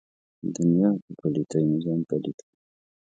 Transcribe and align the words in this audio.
دنیا 0.55 0.89
په 1.03 1.09
پلیتۍ 1.19 1.61
مې 1.69 1.77
ځان 1.83 1.99
پلیت 2.09 2.37
کړ. 2.47 2.53